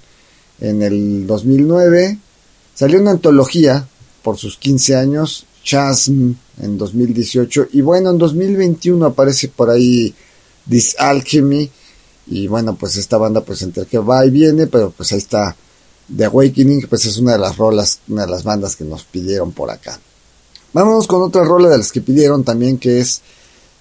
en 0.60 0.82
el 0.82 1.28
2009. 1.28 2.18
Salió 2.74 3.00
una 3.00 3.12
antología 3.12 3.88
por 4.24 4.38
sus 4.38 4.58
15 4.58 4.96
años, 4.96 5.46
Chasm 5.64 6.34
en 6.62 6.78
2018. 6.78 7.68
Y 7.74 7.82
bueno, 7.82 8.12
en 8.12 8.18
2021 8.18 9.06
aparece 9.06 9.48
por 9.48 9.70
ahí 9.70 10.14
This 10.70 10.96
Alchemy. 10.98 11.70
Y 12.28 12.48
bueno, 12.48 12.76
pues 12.76 12.98
esta 12.98 13.18
banda 13.18 13.42
pues 13.42 13.62
entre 13.62 13.86
que 13.86 14.00
va 14.00 14.26
y 14.26 14.30
viene, 14.30 14.68
pero 14.68 14.92
pues 14.92 15.12
ahí 15.12 15.20
está 15.20 15.56
The 16.16 16.26
Awakening, 16.26 16.88
pues 16.88 17.06
es 17.06 17.18
una 17.18 17.34
de 17.34 17.40
las 17.40 17.58
rolas, 17.58 18.00
una 18.08 18.26
de 18.26 18.32
las 18.32 18.44
bandas 18.44 18.76
que 18.76 18.84
nos 18.84 19.04
pidieron 19.04 19.52
por 19.52 19.70
acá. 19.70 20.00
Vámonos 20.74 21.08
con 21.08 21.22
otra 21.22 21.44
rola 21.44 21.70
de 21.70 21.78
las 21.78 21.92
que 21.92 22.02
pidieron 22.02 22.44
también, 22.44 22.78
que 22.78 23.00
es 23.00 23.22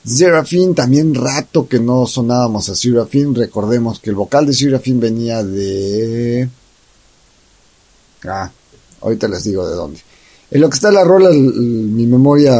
Serafin, 0.05 0.74
también 0.74 1.14
rato 1.14 1.68
que 1.68 1.81
no 1.81 2.07
sonábamos 2.07 2.68
a 2.68 2.77
Serafin. 2.77 3.35
Recordemos 3.35 4.01
que 4.01 4.11
el 4.11 4.16
vocal 4.16 4.47
de 4.47 4.55
Serafin 4.55 5.01
venía 5.01 5.43
de... 5.43 6.49
Ah, 8.24 8.51
ahorita 9.01 9.29
les 9.29 9.45
digo 9.45 9.68
de 9.68 9.74
dónde. 9.74 10.01
En 10.51 10.61
lo 10.61 10.70
que 10.70 10.77
está 10.77 10.93
la 10.93 11.05
rola, 11.05 11.31
mi 11.31 12.07
memoria 12.07 12.57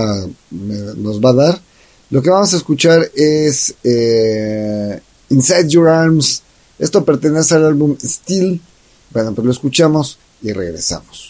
nos 0.51 1.21
va 1.21 1.31
a 1.31 1.35
dar. 1.35 1.61
Lo 2.11 2.21
que 2.21 2.31
vamos 2.31 2.53
a 2.53 2.57
escuchar 2.57 3.11
es 3.15 3.75
eh, 3.83 5.01
Inside 5.31 5.69
Your 5.69 5.89
Arms. 5.89 6.43
Esto 6.79 7.05
pertenece 7.05 7.55
al 7.55 7.65
álbum 7.65 7.97
Steel. 8.01 8.61
Bueno, 9.17 9.33
pues 9.33 9.47
lo 9.47 9.51
escuchamos 9.51 10.19
y 10.43 10.53
regresamos. 10.53 11.26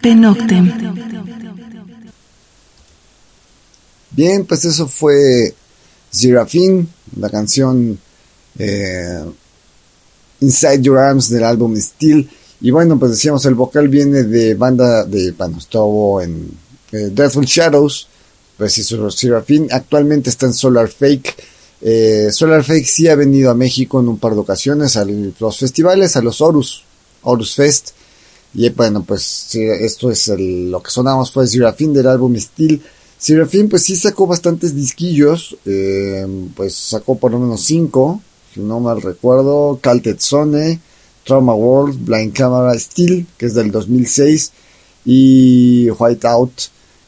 Carpe. 0.00 0.62
Bien, 4.10 4.44
pues 4.44 4.64
eso 4.64 4.88
fue 4.88 5.54
Zirafin, 6.12 6.88
la 7.16 7.30
canción 7.30 7.98
eh, 8.58 9.24
Inside 10.40 10.82
Your 10.82 10.98
Arms 10.98 11.30
del 11.30 11.44
álbum 11.44 11.76
Steel. 11.76 12.28
Y 12.60 12.70
bueno, 12.70 12.98
pues 12.98 13.12
decíamos, 13.12 13.44
el 13.46 13.54
vocal 13.54 13.88
viene 13.88 14.24
de 14.24 14.54
banda 14.54 15.04
de, 15.04 15.34
estuvo 15.56 16.20
en 16.20 16.50
eh, 16.92 17.10
Deathful 17.12 17.46
Shadows, 17.46 18.08
pues 18.58 18.76
hizo 18.76 19.10
Serafín, 19.10 19.68
actualmente 19.70 20.28
está 20.28 20.46
en 20.46 20.52
Solar 20.52 20.88
Fake. 20.88 21.36
Eh, 21.80 22.28
Solar 22.30 22.62
Fake 22.62 22.84
sí 22.84 23.08
ha 23.08 23.14
venido 23.14 23.50
a 23.50 23.54
México 23.54 24.00
en 24.00 24.08
un 24.08 24.18
par 24.18 24.34
de 24.34 24.40
ocasiones 24.40 24.96
a 24.96 25.06
los 25.06 25.58
festivales, 25.58 26.16
a 26.16 26.20
los 26.20 26.40
Horus, 26.40 26.84
Horus 27.22 27.54
Fest. 27.54 27.90
Y 28.54 28.68
bueno, 28.70 29.04
pues 29.04 29.54
esto 29.54 30.10
es 30.10 30.28
lo 30.28 30.82
que 30.82 30.90
sonamos 30.90 31.30
fue 31.30 31.46
Serafín 31.46 31.92
del 31.92 32.08
álbum 32.08 32.36
Steel. 32.36 32.82
Serafín 33.16 33.68
pues 33.68 33.84
sí 33.84 33.96
sacó 33.96 34.26
bastantes 34.26 34.74
disquillos, 34.74 35.56
eh, 35.66 36.26
pues 36.56 36.74
sacó 36.74 37.16
por 37.16 37.30
lo 37.32 37.38
menos 37.38 37.62
cinco, 37.62 38.20
si 38.52 38.60
no 38.60 38.80
mal 38.80 39.02
recuerdo, 39.02 39.78
Calted 39.80 40.18
Zone, 40.18 40.80
Trauma 41.24 41.54
World, 41.54 42.04
Blind 42.04 42.32
Camera 42.32 42.76
Steel, 42.78 43.26
que 43.36 43.46
es 43.46 43.54
del 43.54 43.70
2006, 43.70 44.52
y 45.04 45.90
White 45.90 46.26
Out, 46.26 46.52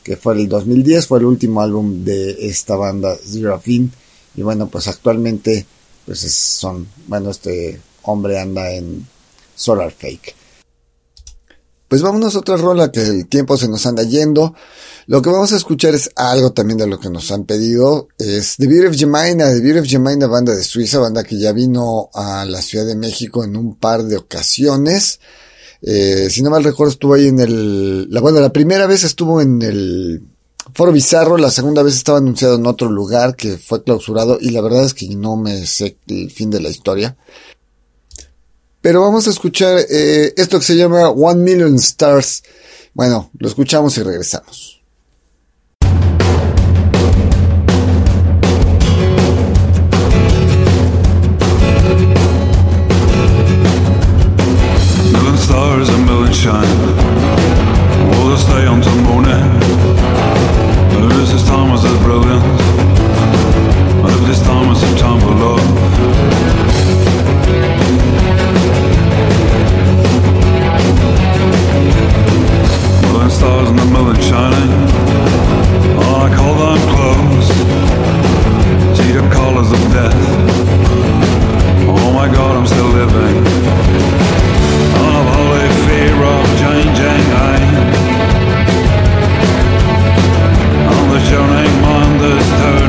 que 0.05 0.17
fue 0.17 0.35
el 0.35 0.49
2010, 0.49 1.07
fue 1.07 1.19
el 1.19 1.25
último 1.25 1.61
álbum 1.61 2.05
de 2.05 2.47
esta 2.47 2.77
banda 2.77 3.17
Serafín. 3.17 3.91
Y 4.37 4.43
bueno, 4.43 4.69
pues 4.69 4.89
actualmente 4.89 5.67
pues 6.05 6.21
son, 6.21 6.87
bueno, 7.07 7.31
este 7.31 7.81
hombre 8.03 8.39
anda 8.39 8.73
en 8.73 9.07
Solar 9.55 9.93
Fake. 9.93 10.42
Pues 11.93 12.01
vámonos 12.01 12.35
a 12.35 12.39
otra 12.39 12.57
rola 12.57 12.91
que 12.91 13.03
el 13.03 13.29
tiempo 13.29 13.59
se 13.59 13.69
nos 13.69 13.85
anda 13.85 14.03
yendo. 14.03 14.55
Lo 15.09 15.21
que 15.21 15.29
vamos 15.29 15.53
a 15.53 15.57
escuchar 15.57 15.95
es 15.95 16.09
algo 16.17 16.55
también 16.55 16.79
de 16.79 16.87
lo 16.87 16.99
que 16.99 17.11
nos 17.11 17.31
han 17.31 17.45
pedido. 17.45 18.09
Es 18.17 18.57
The 18.57 18.67
Beer 18.67 18.87
of 18.87 18.97
Jemina, 18.97 19.53
The 19.53 19.61
Beer 19.61 19.81
of 19.81 19.87
Jemina, 19.87 20.27
banda 20.27 20.55
de 20.55 20.65
Suiza, 20.65 21.01
banda 21.01 21.23
que 21.23 21.39
ya 21.39 21.53
vino 21.53 22.09
a 22.15 22.47
la 22.47 22.63
Ciudad 22.63 22.87
de 22.87 22.97
México 22.97 23.45
en 23.45 23.59
un 23.59 23.77
par 23.77 24.05
de 24.05 24.17
ocasiones. 24.17 25.21
Eh, 25.83 26.29
si 26.31 26.41
no 26.41 26.49
mal 26.49 26.65
recuerdo 26.65 26.93
estuvo 26.93 27.13
ahí 27.13 27.29
en 27.29 27.41
el, 27.41 28.11
la, 28.11 28.23
bueno, 28.23 28.41
la 28.41 28.55
primera 28.55 28.87
vez 28.87 29.05
estuvo 29.05 29.43
en 29.43 29.61
el 29.61 30.23
Foro 30.73 30.93
Bizarro, 30.93 31.37
la 31.37 31.51
segunda 31.51 31.83
vez 31.83 31.97
estaba 31.97 32.17
anunciado 32.17 32.55
en 32.55 32.67
otro 32.67 32.89
lugar 32.89 33.37
que 33.37 33.59
fue 33.59 33.83
clausurado 33.83 34.39
y 34.41 34.49
la 34.49 34.63
verdad 34.63 34.85
es 34.85 34.95
que 34.95 35.15
no 35.15 35.37
me 35.37 35.67
sé 35.67 35.99
el 36.09 36.31
fin 36.31 36.49
de 36.49 36.61
la 36.61 36.71
historia. 36.71 37.19
Pero 38.83 39.01
vamos 39.01 39.29
a 39.29 39.31
escuchar 39.31 39.79
eh, 39.89 40.35
esto 40.37 40.59
que 40.59 40.65
se 40.65 40.77
llama 40.77 41.09
One 41.11 41.41
Million 41.41 41.77
Stars. 41.77 42.43
Bueno, 42.95 43.31
lo 43.39 43.49
escuchamos 43.49 43.97
y 43.97 44.03
regresamos. 44.03 44.83
Million 55.13 55.39
stars 55.39 55.89
a 55.89 55.99
million 55.99 56.33
shine. 56.33 57.13
Will? 58.19 58.37
Maybe 60.99 61.15
this 61.15 61.45
time 61.47 61.73
as 61.73 61.83
brilliant. 62.03 62.43
Maybe 64.03 64.27
this 64.27 64.43
time 64.43 64.69
was 64.69 64.81
some 64.81 64.97
time 64.97 65.21
for 65.21 65.31
love. 65.31 66.32
stars 73.43 73.71
in 73.71 73.77
the 73.77 73.85
moon 73.87 74.15
shining. 74.31 74.71
Oh, 75.99 76.27
I 76.27 76.29
call 76.39 76.55
them 76.63 76.81
close. 76.95 77.49
See 78.97 79.11
the 79.19 79.25
colors 79.35 79.71
of 79.77 79.83
death. 79.91 80.23
Oh 81.91 82.13
my 82.15 82.29
God, 82.37 82.53
I'm 82.59 82.69
still 82.75 82.91
living. 83.01 83.37
Out 85.01 85.15
of 85.21 85.27
holy 85.35 85.71
fear 85.87 86.17
of 86.35 86.45
changing, 86.63 87.25
I. 87.51 87.55
I'm 90.93 91.07
the 91.15 91.21
shining 91.29 91.75
mind 91.83 92.15
that's 92.23 92.82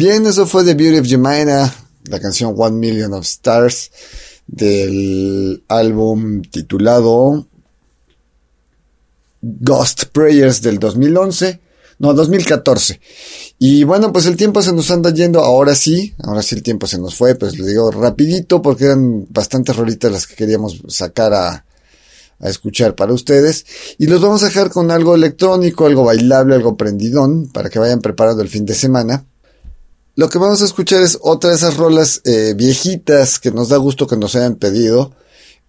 Bien, 0.00 0.24
eso 0.24 0.46
fue 0.46 0.64
The 0.64 0.72
Beauty 0.72 1.00
of 1.00 1.06
Jemina, 1.06 1.74
la 2.04 2.20
canción 2.20 2.54
One 2.56 2.78
Million 2.78 3.12
of 3.12 3.26
Stars 3.26 3.90
del 4.46 5.62
álbum 5.68 6.40
titulado 6.40 7.46
Ghost 9.42 10.04
Prayers 10.06 10.62
del 10.62 10.78
2011, 10.78 11.60
no, 11.98 12.14
2014. 12.14 12.98
Y 13.58 13.84
bueno, 13.84 14.10
pues 14.10 14.24
el 14.24 14.36
tiempo 14.36 14.62
se 14.62 14.72
nos 14.72 14.90
anda 14.90 15.12
yendo, 15.12 15.40
ahora 15.40 15.74
sí, 15.74 16.14
ahora 16.22 16.42
sí 16.42 16.54
el 16.54 16.62
tiempo 16.62 16.86
se 16.86 16.96
nos 16.98 17.14
fue, 17.14 17.34
pues 17.34 17.58
le 17.58 17.66
digo 17.66 17.90
rapidito 17.90 18.62
porque 18.62 18.86
eran 18.86 19.26
bastantes 19.28 19.76
rolitas 19.76 20.10
las 20.10 20.26
que 20.26 20.34
queríamos 20.34 20.80
sacar 20.88 21.34
a, 21.34 21.66
a 22.38 22.48
escuchar 22.48 22.94
para 22.94 23.12
ustedes. 23.12 23.66
Y 23.98 24.06
los 24.06 24.22
vamos 24.22 24.42
a 24.44 24.46
dejar 24.46 24.70
con 24.70 24.90
algo 24.90 25.14
electrónico, 25.14 25.84
algo 25.84 26.04
bailable, 26.04 26.54
algo 26.54 26.78
prendidón, 26.78 27.48
para 27.48 27.68
que 27.68 27.78
vayan 27.78 28.00
preparando 28.00 28.40
el 28.40 28.48
fin 28.48 28.64
de 28.64 28.74
semana. 28.74 29.26
Lo 30.16 30.28
que 30.28 30.38
vamos 30.38 30.60
a 30.60 30.64
escuchar 30.64 31.02
es 31.02 31.18
otra 31.22 31.50
de 31.50 31.56
esas 31.56 31.76
rolas 31.76 32.20
eh, 32.24 32.54
viejitas 32.56 33.38
que 33.38 33.50
nos 33.50 33.68
da 33.68 33.76
gusto 33.76 34.06
que 34.06 34.16
nos 34.16 34.34
hayan 34.34 34.56
pedido. 34.56 35.14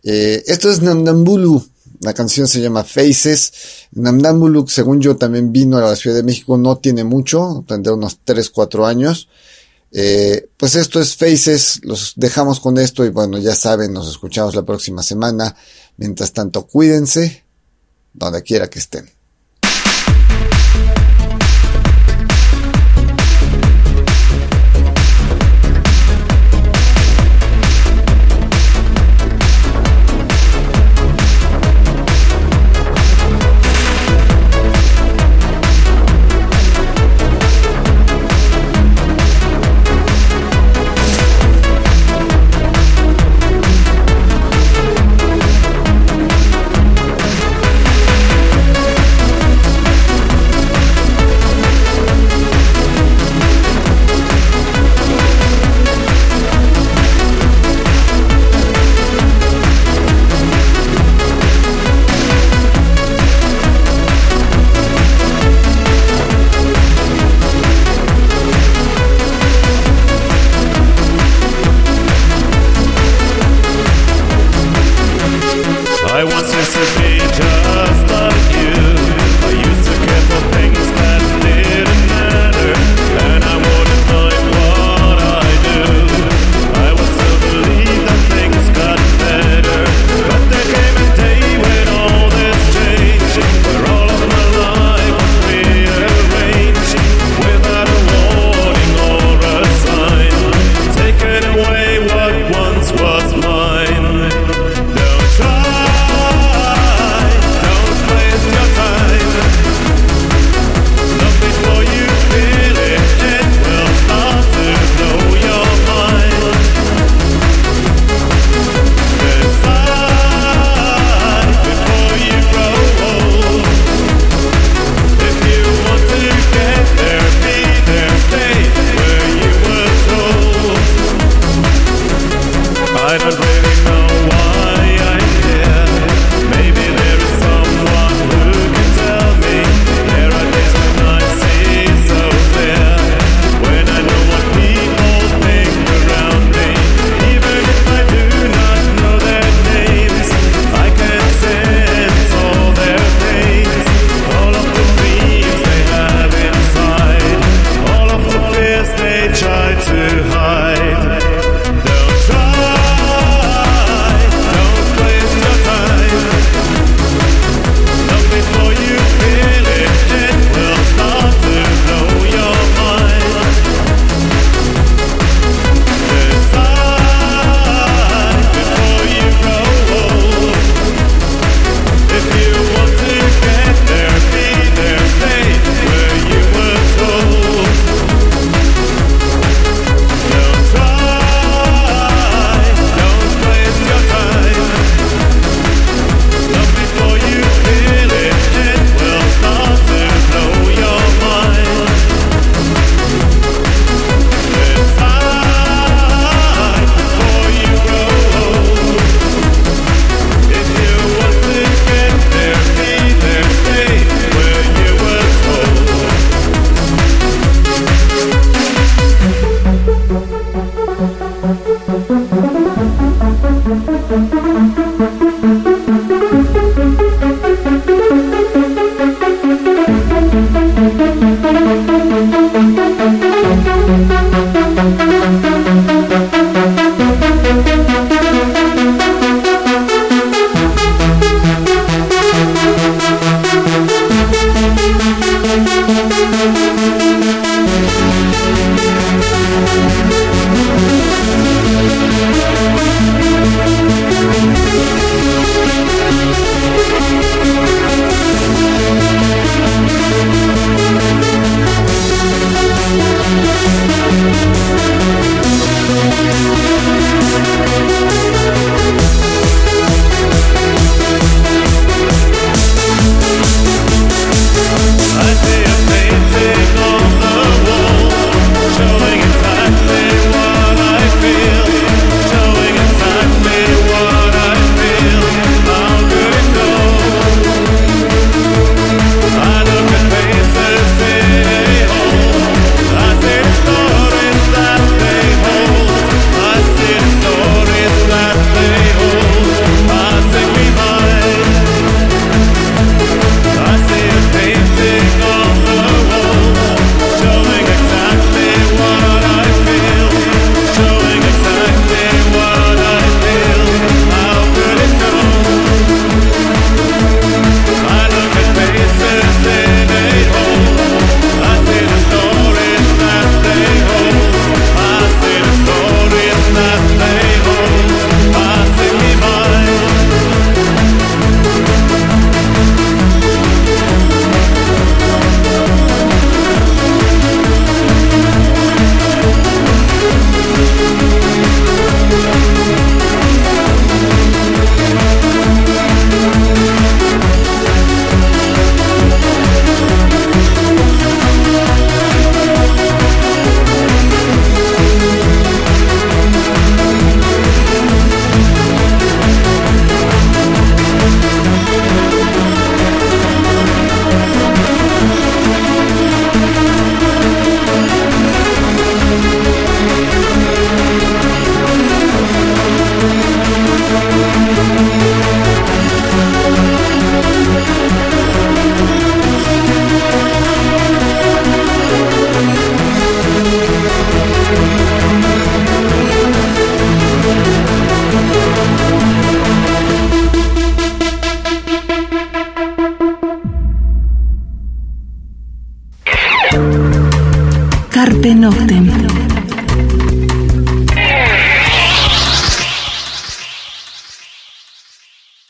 Eh, 0.03 0.43
esto 0.47 0.69
es 0.69 0.81
Namnambulu. 0.81 1.63
La 2.01 2.13
canción 2.13 2.47
se 2.47 2.59
llama 2.59 2.83
Faces. 2.83 3.53
Namnambulu, 3.91 4.67
según 4.67 4.99
yo, 4.99 5.15
también 5.15 5.51
vino 5.51 5.77
a 5.77 5.81
la 5.81 5.95
Ciudad 5.95 6.15
de 6.15 6.23
México. 6.23 6.57
No 6.57 6.77
tiene 6.77 7.03
mucho, 7.03 7.63
tendrá 7.67 7.93
unos 7.93 8.19
3, 8.23 8.49
4 8.49 8.85
años. 8.87 9.29
Eh, 9.91 10.49
pues 10.57 10.75
esto 10.75 10.99
es 10.99 11.15
Faces. 11.15 11.79
Los 11.83 12.13
dejamos 12.15 12.59
con 12.59 12.79
esto 12.79 13.05
y 13.05 13.09
bueno, 13.09 13.37
ya 13.37 13.53
saben, 13.53 13.93
nos 13.93 14.09
escuchamos 14.09 14.55
la 14.55 14.63
próxima 14.63 15.03
semana. 15.03 15.55
Mientras 15.97 16.33
tanto, 16.33 16.65
cuídense 16.65 17.43
donde 18.13 18.41
quiera 18.41 18.69
que 18.69 18.79
estén. 18.79 19.20